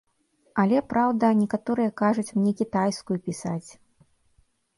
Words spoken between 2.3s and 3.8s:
мне кітайскую пісаць.